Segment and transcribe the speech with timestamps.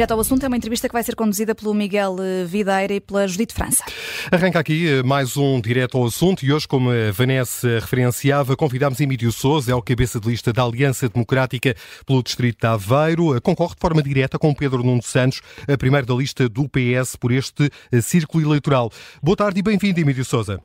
[0.00, 3.00] Direto ao assunto é uma entrevista que vai ser conduzida pelo Miguel eh, Videira e
[3.02, 3.84] pela Judite França.
[4.32, 8.98] Arranca aqui eh, mais um Direto ao assunto e hoje, como a Vanessa referenciava, convidámos
[8.98, 11.74] Emílio Souza, é o cabeça de lista da Aliança Democrática
[12.06, 13.36] pelo Distrito de Aveiro.
[13.36, 17.16] Eh, concorre de forma direta com Pedro Nuno Santos, a primeiro da lista do PS
[17.16, 17.68] por este
[18.00, 18.90] círculo eleitoral.
[19.22, 20.62] Boa tarde e bem-vindo, Emílio Souza.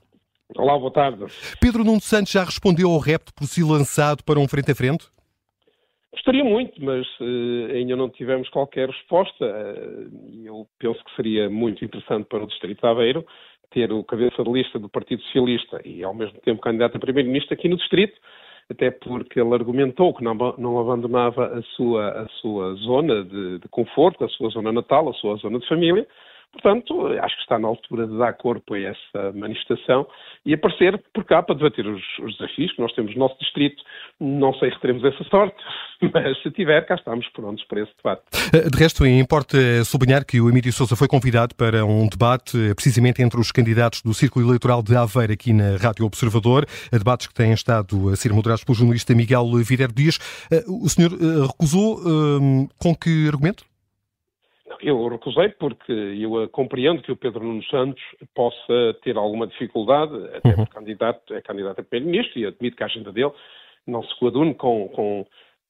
[0.55, 1.25] Olá, boa tarde.
[1.59, 5.07] Pedro Nuno Santos já respondeu ao repto por si lançado para um frente a frente?
[6.15, 9.45] Gostaria muito, mas uh, ainda não tivemos qualquer resposta.
[9.45, 13.25] Uh, eu penso que seria muito interessante para o Distrito de Aveiro
[13.69, 17.53] ter o cabeça de lista do Partido Socialista e, ao mesmo tempo, candidato a Primeiro-Ministro
[17.53, 18.17] aqui no Distrito,
[18.69, 23.67] até porque ele argumentou que não, não abandonava a sua, a sua zona de, de
[23.67, 26.07] conforto, a sua zona natal, a sua zona de família,
[26.55, 30.07] Portanto, acho que está na altura de dar corpo a essa manifestação
[30.45, 33.83] e aparecer por cá para debater os, os desafios que nós temos no nosso distrito.
[34.21, 35.55] Não sei se teremos essa sorte,
[36.13, 38.21] mas se tiver, cá estamos prontos para esse debate.
[38.53, 42.73] Eh, de resto, importa sublinhar que o Emílio Sousa foi convidado para um debate eh,
[42.73, 47.33] precisamente entre os candidatos do Círculo Eleitoral de Aveiro aqui na Rádio Observador, debates que
[47.33, 50.19] têm estado a ser moderados pelo jornalista Miguel Vider Dias.
[50.49, 51.11] Eh, o senhor
[51.47, 51.99] recusou
[52.79, 53.65] com que argumento?
[54.85, 58.03] Eu recusei porque eu compreendo que o Pedro Nuno Santos
[58.35, 60.61] possa ter alguma dificuldade, até uhum.
[60.61, 63.31] porque candidato, é candidato a primeiro-ministro e admito que a agenda dele
[63.87, 65.25] não se coadune com, com,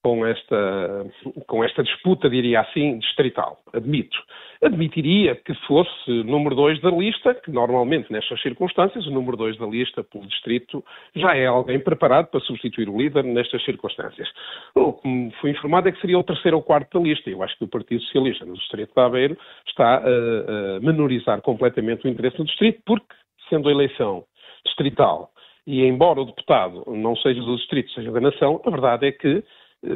[0.05, 1.07] com esta,
[1.47, 3.57] com esta disputa, diria assim, distrital.
[3.73, 4.15] Admito.
[4.61, 9.65] Admitiria que fosse número dois da lista, que normalmente nestas circunstâncias, o número dois da
[9.65, 14.29] lista pelo distrito já é alguém preparado para substituir o líder nestas circunstâncias.
[14.75, 17.27] O que me fui informado é que seria o terceiro ou quarto da lista.
[17.27, 19.35] Eu acho que o Partido Socialista no distrito de Aveiro
[19.67, 23.15] está a, a menorizar completamente o interesse do distrito, porque,
[23.49, 24.23] sendo a eleição
[24.67, 25.31] distrital,
[25.65, 29.43] e embora o deputado não seja do distrito, seja da nação, a verdade é que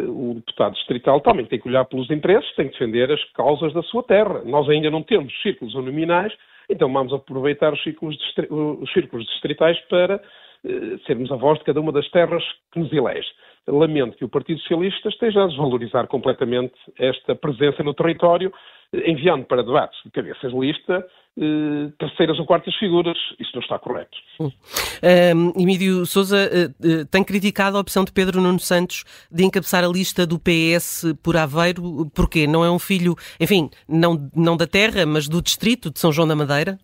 [0.07, 3.81] o deputado distrital também tem que olhar pelos interesses, tem que defender as causas da
[3.83, 4.41] sua terra.
[4.45, 6.33] Nós ainda não temos círculos nominais,
[6.69, 8.15] então vamos aproveitar os círculos,
[8.49, 10.21] os círculos distritais para
[10.63, 13.27] eh, sermos a voz de cada uma das terras que nos elege.
[13.67, 18.53] Lamento que o Partido Socialista esteja a desvalorizar completamente esta presença no território, eh,
[18.93, 21.05] enviando para debates de cabeças de lista
[21.41, 23.17] eh, terceiras ou quartas figuras.
[23.39, 24.17] Isso não está correto.
[24.41, 29.87] Um, Emílio Souza uh, tem criticado a opção de Pedro Nuno Santos de encabeçar a
[29.87, 32.09] lista do PS por Aveiro.
[32.13, 32.45] Porquê?
[32.45, 36.27] Não é um filho, enfim, não, não da terra, mas do distrito de São João
[36.27, 36.77] da Madeira?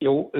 [0.00, 0.30] Eu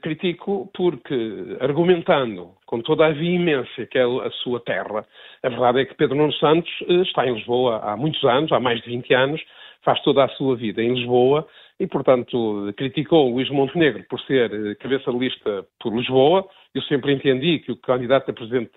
[0.00, 5.04] critico porque, argumentando com toda a veemência que é a sua terra,
[5.42, 8.80] a verdade é que Pedro Nuno Santos está em Lisboa há muitos anos, há mais
[8.80, 9.40] de 20 anos,
[9.84, 11.46] faz toda a sua vida em Lisboa
[11.78, 16.46] e, portanto, criticou Luís Montenegro por ser eh, cabeça de lista por Lisboa.
[16.74, 18.70] Eu sempre entendi que o candidato a presidente,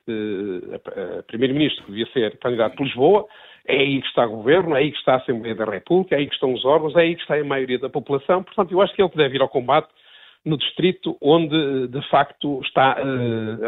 [1.20, 3.26] a primeiro-ministro, devia ser candidato por Lisboa.
[3.68, 6.20] É aí que está o governo, é aí que está a Assembleia da República, é
[6.20, 8.44] aí que estão os órgãos, é aí que está a maioria da população.
[8.44, 9.88] Portanto, eu acho que ele deve ir ao combate
[10.46, 13.66] no distrito onde, de facto, está uh,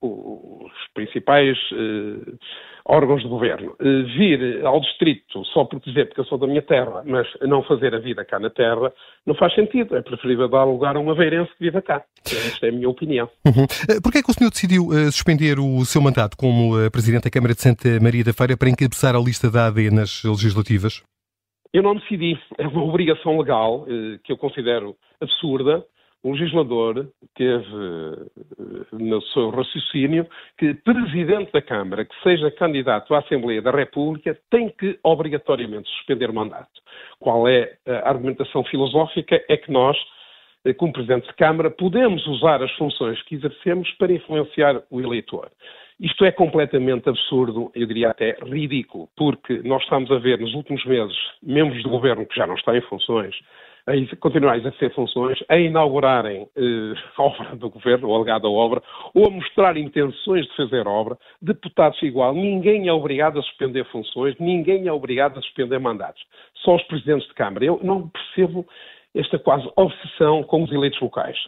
[0.00, 2.38] os principais uh,
[2.86, 3.72] órgãos de governo.
[3.72, 7.64] Uh, vir ao distrito só por dizer porque eu sou da minha terra, mas não
[7.64, 8.92] fazer a vida cá na terra,
[9.26, 9.96] não faz sentido.
[9.96, 12.04] É preferível dar lugar a um aveirense que viva cá.
[12.24, 13.28] Esta é a minha opinião.
[13.44, 13.66] Uhum.
[14.00, 17.60] Porquê é que o senhor decidiu suspender o seu mandato como Presidente da Câmara de
[17.60, 21.02] Santa Maria da Feira para encabeçar a lista da AD nas legislativas?
[21.72, 22.38] Eu não decidi.
[22.58, 23.86] É uma obrigação legal
[24.24, 25.84] que eu considero absurda
[26.22, 30.26] o legislador teve eh, no seu raciocínio
[30.58, 36.28] que presidente da Câmara, que seja candidato à Assembleia da República, tem que obrigatoriamente suspender
[36.28, 36.68] o mandato.
[37.18, 39.42] Qual é a argumentação filosófica?
[39.48, 39.96] É que nós,
[40.64, 45.50] eh, como presidente de Câmara, podemos usar as funções que exercemos para influenciar o eleitor.
[45.98, 50.82] Isto é completamente absurdo, eu diria até ridículo, porque nós estamos a ver nos últimos
[50.86, 53.34] meses membros do governo que já não estão em funções
[53.86, 58.82] a continuar a exercer funções, a inaugurarem eh, obra do governo, ou alegada obra,
[59.14, 62.34] ou a mostrar intenções de fazer obra, deputados igual.
[62.34, 66.22] Ninguém é obrigado a suspender funções, ninguém é obrigado a suspender mandatos.
[66.64, 67.64] Só os presidentes de Câmara.
[67.64, 68.66] Eu não percebo
[69.14, 71.38] esta quase obsessão com os eleitos locais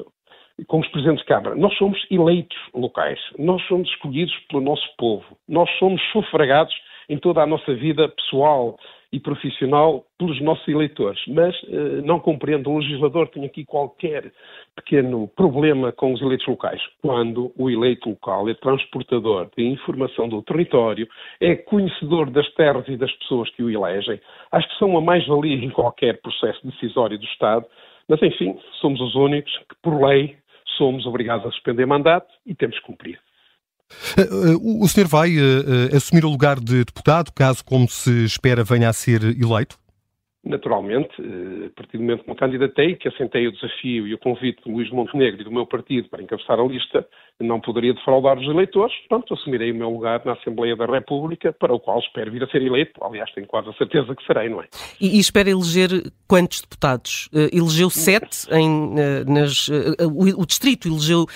[0.68, 1.54] com os presidentes de Câmara.
[1.54, 6.74] Nós somos eleitos locais, nós somos escolhidos pelo nosso povo, nós somos sufragados
[7.08, 8.78] em toda a nossa vida pessoal,
[9.12, 11.20] e profissional pelos nossos eleitores.
[11.28, 14.32] Mas eh, não compreendo, o legislador tem aqui qualquer
[14.74, 16.80] pequeno problema com os eleitos locais.
[17.02, 21.06] Quando o eleito local é transportador de informação do território,
[21.40, 24.18] é conhecedor das terras e das pessoas que o elegem,
[24.50, 27.66] acho que são a mais-valia em qualquer processo decisório do Estado.
[28.08, 30.36] Mas, enfim, somos os únicos que, por lei,
[30.76, 33.18] somos obrigados a suspender mandato e temos que cumprir.
[34.16, 38.64] Eh, eh, o senhor vai uh, assumir o lugar de deputado, caso, como se espera,
[38.64, 39.81] venha a ser eleito?
[40.44, 44.18] Naturalmente, eh, a partir do momento que me candidatei, que assentei o desafio e o
[44.18, 47.06] convite de Luís Montenegro e do meu partido para encabeçar a lista,
[47.40, 51.72] não poderia defraudar os eleitores, portanto, assumirei o meu lugar na Assembleia da República, para
[51.72, 52.92] o qual espero vir a ser eleito.
[53.04, 54.66] Aliás, tenho quase a certeza que serei, não é?
[55.00, 55.90] E, e espera eleger
[56.26, 57.28] quantos deputados?
[57.32, 59.68] Uh, elegeu sete em, uh, nas.
[59.68, 61.26] O, Distrito elegeu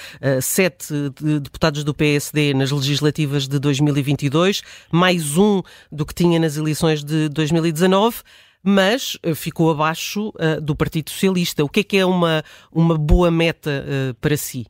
[0.43, 4.63] sete de, deputados do PSD nas legislativas de 2022,
[4.93, 5.63] mais um
[5.93, 8.23] do que tinha nas eleições de 2019
[8.67, 11.63] mas uh, ficou abaixo uh, do Partido Socialista.
[11.63, 12.43] O que é que é uma,
[12.75, 14.67] uma boa meta uh, para si?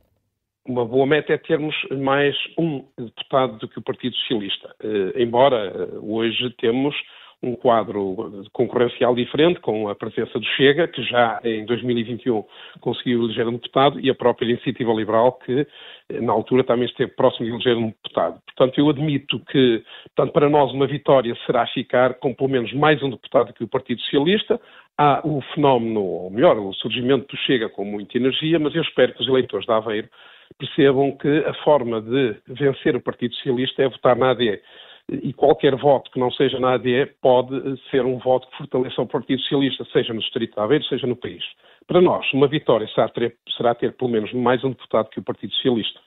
[0.67, 4.75] Uma boa meta é termos mais um deputado do que o Partido Socialista.
[5.15, 6.93] embora hoje temos
[7.41, 12.43] um quadro concorrencial diferente, com a presença do Chega, que já em 2021
[12.79, 15.67] conseguiu eleger um deputado, e a própria Iniciativa Liberal, que
[16.09, 18.41] na altura também esteve próximo de eleger um deputado.
[18.45, 19.83] Portanto, eu admito que,
[20.15, 23.67] portanto, para nós uma vitória será ficar com pelo menos mais um deputado que o
[23.67, 24.59] Partido Socialista.
[24.97, 29.13] Há o fenómeno, ou melhor, o surgimento do Chega com muita energia, mas eu espero
[29.13, 30.09] que os eleitores da Aveiro
[30.57, 34.59] percebam que a forma de vencer o Partido Socialista é votar na AD
[35.09, 39.07] e qualquer voto que não seja na ADE pode ser um voto que fortaleça o
[39.07, 41.43] Partido Socialista, seja no Distrito de Aveiro, seja no país.
[41.87, 45.23] Para nós, uma vitória será ter, será ter pelo menos mais um deputado que o
[45.23, 45.99] Partido Socialista.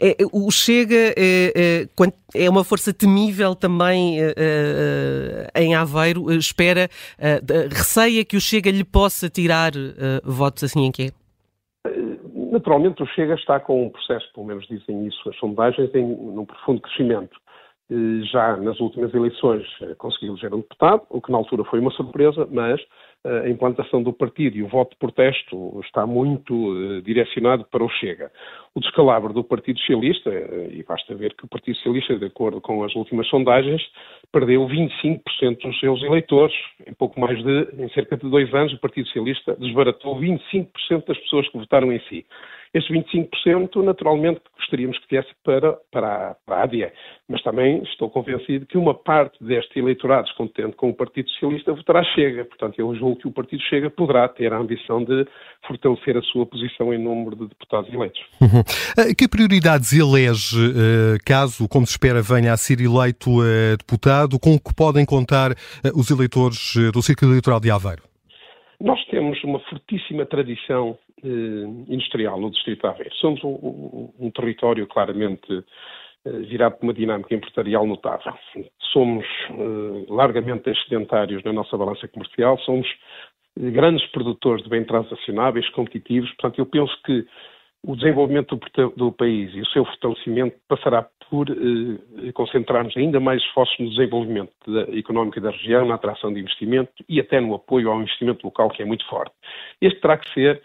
[0.00, 6.32] É, o Chega é, é, é, uma força temível também é, é em Aveiro.
[6.32, 9.72] Espera, é, receia que o Chega lhe possa tirar
[10.24, 11.10] votos assim em quê?
[12.50, 16.44] Naturalmente, o Chega está com um processo, pelo menos dizem isso as sondagens, em um
[16.44, 17.38] profundo crescimento.
[17.90, 21.80] Eh, já nas últimas eleições eh, conseguiu eleger um deputado, o que na altura foi
[21.80, 22.78] uma surpresa, mas
[23.24, 27.88] eh, a implantação do partido e o voto de protesto está muito direcionado para o
[27.88, 28.30] Chega.
[28.74, 30.30] O descalabro do Partido Socialista,
[30.70, 33.82] e basta ver que o Partido Socialista, de acordo com as últimas sondagens,
[34.30, 36.54] perdeu 25% dos seus eleitores.
[36.86, 40.68] Em pouco mais de, em cerca de dois anos, o Partido Socialista desbaratou 25%
[41.06, 42.26] das pessoas que votaram em si.
[42.74, 46.92] Estes 25%, naturalmente, gostaríamos que viesse para, para, para a ADIE,
[47.28, 52.02] mas também estou convencido que uma parte deste eleitorado descontente com o Partido Socialista votará
[52.14, 52.44] Chega.
[52.44, 55.26] Portanto, eu julgo que o Partido Chega poderá ter a ambição de
[55.66, 58.20] fortalecer a sua posição em número de deputados eleitos.
[58.40, 58.62] Uhum.
[58.98, 64.38] Eh, que prioridades elege, eh, caso, como se espera, venha a ser eleito eh, deputado,
[64.38, 65.54] com o que podem contar
[65.94, 68.02] os eleitores do Círculo Eleitoral de Aveiro?
[68.80, 71.28] Nós temos uma fortíssima tradição eh,
[71.88, 73.14] industrial no Distrito de Aveiro.
[73.16, 75.64] Somos um, um, um território claramente
[76.24, 78.32] eh, virado por uma dinâmica empresarial notável.
[78.92, 82.86] Somos eh, largamente excedentários na nossa balança comercial, somos
[83.56, 87.26] grandes produtores de bens transacionáveis, competitivos, portanto eu penso que
[87.84, 93.42] o desenvolvimento do, do, país e o seu fortalecimento passará por eh, concentrar-nos ainda mais
[93.42, 97.90] esforços no desenvolvimento da, económico da região, na atração de investimento e até no apoio
[97.90, 99.34] ao investimento local, que é muito forte.
[99.80, 100.60] Este terá que ser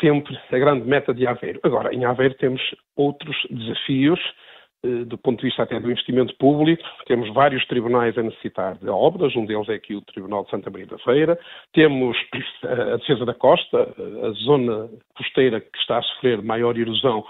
[0.00, 1.60] sempre a grande meta de Aveiro.
[1.62, 2.62] Agora, em Aveiro temos
[2.96, 4.20] outros desafios
[5.06, 9.34] do ponto de vista até do investimento público, temos vários tribunais a necessitar de obras,
[9.36, 11.38] um deles é aqui o Tribunal de Santa Maria da Feira,
[11.72, 13.88] temos eh, a defesa da costa,
[14.22, 17.24] a zona costeira que está a sofrer maior erosão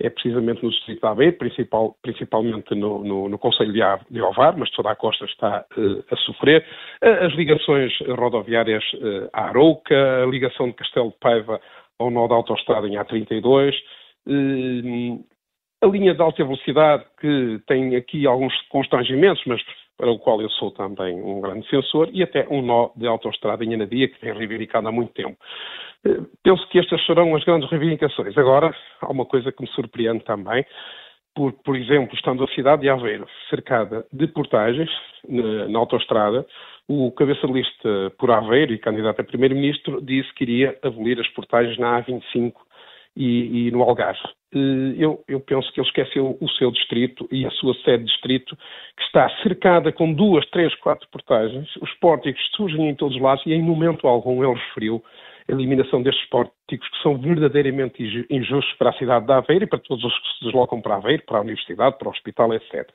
[0.00, 3.72] é precisamente no distrito Aveiro, principal, principalmente no, no, no Conselho
[4.10, 6.64] de Ovar, mas toda a costa está uh, a sofrer.
[7.02, 11.60] As ligações rodoviárias uh, à Arouca, a ligação de Castelo de Paiva
[11.98, 13.74] ao nó da autostrada em A32,
[14.26, 15.24] uh,
[15.82, 19.62] a linha de alta velocidade, que tem aqui alguns constrangimentos, mas
[19.96, 23.64] para o qual eu sou também um grande defensor, e até um nó de autostrada
[23.64, 25.36] em Anadia, que tem reivindicado há muito tempo.
[26.06, 28.36] Eh, penso que estas serão as grandes reivindicações.
[28.38, 30.64] Agora, há uma coisa que me surpreende também,
[31.34, 34.90] por, por exemplo, estando a cidade de Aveiro cercada de portagens
[35.28, 36.46] na, na autostrada,
[36.88, 41.78] o cabeça lista por Aveiro e candidato a primeiro-ministro disse que iria abolir as portagens
[41.78, 42.52] na A25
[43.16, 44.20] e, e no Algarve.
[44.54, 48.10] Eh, eu, eu, penso que ele esqueceu o seu distrito e a sua sede de
[48.10, 48.56] distrito,
[48.96, 51.68] que está cercada com duas, três, quatro portagens.
[51.76, 55.02] Os pórticos surgem em todos os lados e em momento algum ele referiu
[55.48, 59.78] a eliminação destes pórticos que são verdadeiramente injustos para a cidade de Aveiro e para
[59.78, 62.88] todos os que se deslocam para Aveiro, para a universidade, para o hospital, etc.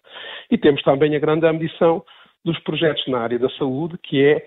[0.50, 2.04] E temos também a grande ambição
[2.44, 4.46] dos projetos na área da saúde, que é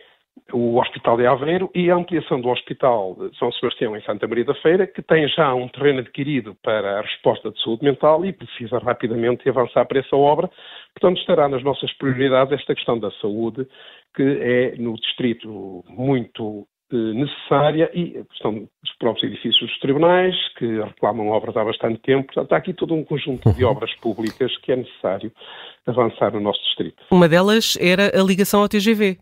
[0.52, 4.44] o Hospital de Aveiro e a ampliação do Hospital de São Sebastião em Santa Maria
[4.44, 8.32] da Feira, que tem já um terreno adquirido para a resposta de saúde mental e
[8.32, 10.50] precisa rapidamente avançar para essa obra.
[10.94, 13.66] Portanto, estará nas nossas prioridades esta questão da saúde,
[14.14, 20.34] que é no distrito muito eh, necessária e a questão dos próprios edifícios dos tribunais,
[20.56, 22.32] que reclamam obras há bastante tempo.
[22.32, 25.30] Portanto, há aqui todo um conjunto de obras públicas que é necessário
[25.86, 27.02] avançar no nosso distrito.
[27.10, 29.18] Uma delas era a ligação ao TGV.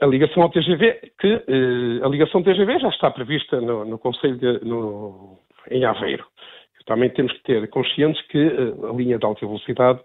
[0.00, 4.36] A ligação ao TGV, que uh, a ligação TGV já está prevista no, no Conselho
[4.36, 5.38] de, no,
[5.70, 6.24] em Aveiro.
[6.86, 10.00] Também temos que ter conscientes que uh, a linha de alta velocidade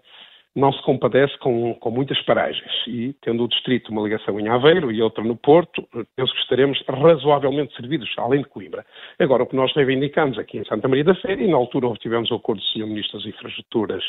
[0.54, 2.72] não se compadece com, com, muitas paragens.
[2.86, 5.86] E, tendo o distrito uma ligação em Aveiro e outra no Porto,
[6.16, 8.84] penso que estaremos razoavelmente servidos, além de Coimbra.
[9.18, 12.30] Agora, o que nós reivindicamos aqui em Santa Maria da Feira, e na altura obtivemos
[12.30, 12.86] o acordo do Sr.
[12.86, 14.02] Ministro das Infraestruturas,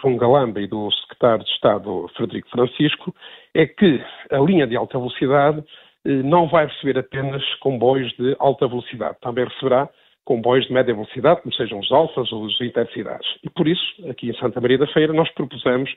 [0.00, 3.14] João Galamba, e do Secretário de Estado, Frederico Francisco,
[3.54, 5.62] é que a linha de alta velocidade
[6.04, 9.88] eh, não vai receber apenas comboios de alta velocidade, também receberá
[10.24, 13.26] comboios de média velocidade, como sejam os alfas ou os intercidades.
[13.42, 15.90] E por isso, aqui em Santa Maria da Feira, nós propusemos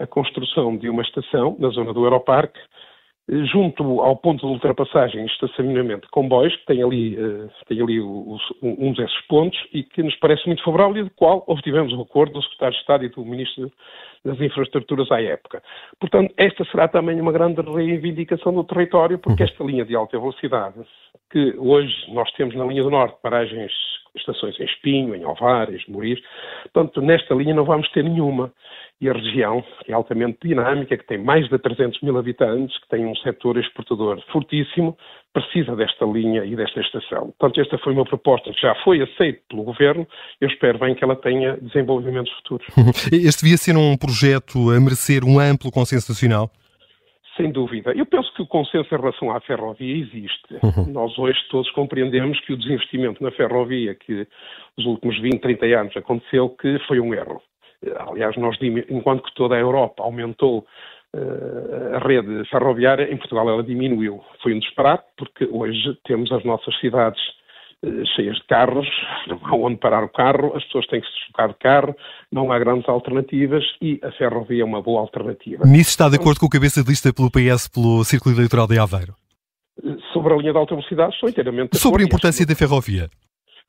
[0.00, 2.64] a construção de uma estação na zona do Aeroparque, eh,
[3.52, 8.00] junto ao ponto de ultrapassagem e estacionamento de comboios, que tem ali, uh, tem ali
[8.00, 12.00] os, um desses pontos e que nos parece muito favorável e do qual obtivemos o
[12.00, 13.70] acordo do Secretário de Estado e do Ministro
[14.24, 15.62] das Infraestruturas à época.
[16.00, 20.76] Portanto, esta será também uma grande reivindicação do território, porque esta linha de alta velocidade,
[21.30, 23.72] que hoje nós temos na linha do Norte paragens,
[24.20, 26.22] estações em Espinho, em Alvares, Morir,
[26.72, 28.52] portanto, nesta linha não vamos ter nenhuma.
[29.00, 33.06] E a região é altamente dinâmica, que tem mais de 300 mil habitantes, que tem
[33.06, 34.98] um setor exportador fortíssimo,
[35.32, 37.32] precisa desta linha e desta estação.
[37.38, 40.04] Portanto, esta foi uma proposta que já foi aceita pelo Governo.
[40.40, 42.66] Eu espero bem que ela tenha desenvolvimentos futuros.
[43.12, 46.50] Este devia ser um projeto a merecer um amplo consenso nacional?
[47.38, 47.92] Sem dúvida.
[47.92, 50.54] Eu penso que o consenso em relação à ferrovia existe.
[50.54, 50.92] Uhum.
[50.92, 54.26] Nós hoje todos compreendemos que o desinvestimento na ferrovia que
[54.76, 57.40] nos últimos 20, 30 anos aconteceu, que foi um erro.
[58.10, 58.58] Aliás, nós,
[58.90, 60.66] enquanto que toda a Europa aumentou
[61.14, 64.20] uh, a rede ferroviária, em Portugal ela diminuiu.
[64.42, 67.22] Foi um disparate, porque hoje temos as nossas cidades
[68.16, 68.88] cheias de carros,
[69.26, 71.96] não há onde parar o carro, as pessoas têm que se deslocar de carro,
[72.30, 75.64] não há grandes alternativas e a ferrovia é uma boa alternativa.
[75.64, 78.78] Nisso está de acordo com o cabeça de lista pelo PS pelo Círculo Eleitoral de
[78.78, 79.14] Aveiro?
[80.12, 83.08] Sobre a linha de alta velocidade, estou inteiramente Sobre a importância da ferrovia?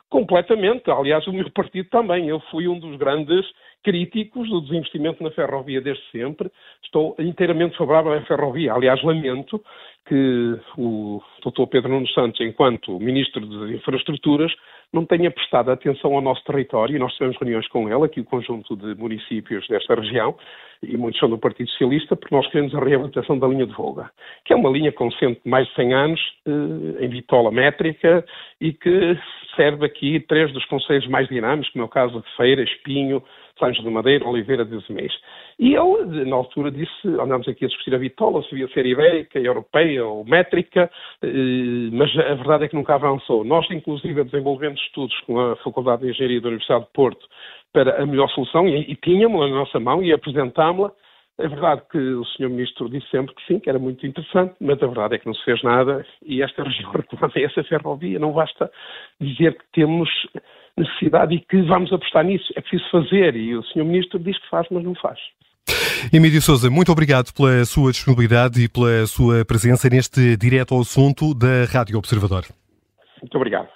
[0.09, 0.89] Completamente.
[0.89, 2.27] Aliás, o meu partido também.
[2.27, 3.45] Eu fui um dos grandes
[3.83, 6.51] críticos do desinvestimento na ferrovia desde sempre.
[6.83, 8.73] Estou inteiramente favorável à ferrovia.
[8.73, 9.61] Aliás, lamento
[10.05, 11.67] que o Dr.
[11.69, 14.51] Pedro Nuno Santos, enquanto Ministro das Infraestruturas,
[14.91, 16.99] não tenha prestado atenção ao nosso território.
[16.99, 20.35] Nós tivemos reuniões com ele, aqui o conjunto de municípios desta região,
[20.81, 24.09] e muitos são do Partido Socialista, porque nós queremos a reabilitação da linha de Volga,
[24.45, 25.09] que é uma linha com
[25.45, 28.25] mais de 100 anos, eh, em bitola métrica,
[28.59, 29.17] e que
[29.55, 33.21] serve aqui três dos conselhos mais dinâmicos, como é o caso de Feira, Espinho,
[33.59, 35.13] Santos de Madeira, Oliveira de Azeméis.
[35.59, 39.37] E ele, na altura, disse, andámos aqui a discutir a bitola, se devia ser ibérica,
[39.37, 40.89] europeia ou métrica,
[41.21, 43.43] eh, mas a verdade é que nunca avançou.
[43.43, 47.27] Nós, inclusive, desenvolvemos estudos com a Faculdade de Engenharia da Universidade de Porto
[47.73, 50.91] para a melhor solução e, e tínhamos-la na nossa mão e apresentámos-la.
[51.37, 52.49] É verdade que o Sr.
[52.49, 55.33] Ministro disse sempre que sim, que era muito interessante, mas a verdade é que não
[55.33, 58.19] se fez nada e esta região reclama essa ferrovia.
[58.19, 58.69] Não basta
[59.21, 60.09] dizer que temos
[60.79, 62.45] necessidade e que vamos apostar nisso.
[62.55, 63.83] É preciso fazer e o Sr.
[63.83, 65.19] Ministro diz que faz, mas não faz.
[66.11, 71.33] Emílio Souza, muito obrigado pela sua disponibilidade e pela sua presença neste direto ao assunto
[71.33, 72.45] da Rádio Observador.
[73.21, 73.67] Muito obrigado.